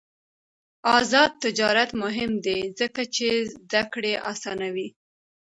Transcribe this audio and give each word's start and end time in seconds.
آزاد 0.97 1.31
تجارت 1.43 1.91
مهم 2.03 2.31
دی 2.45 2.59
ځکه 2.79 3.01
چې 3.15 3.27
زدکړه 3.53 4.13
اسانوي. 4.31 4.87